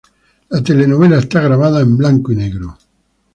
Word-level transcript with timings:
La 0.49 0.63
telenovela 0.63 1.19
está 1.19 1.41
grabada 1.41 1.79
en 1.81 1.95
blanco 1.95 2.31
y 2.31 2.35
negro. 2.35 2.75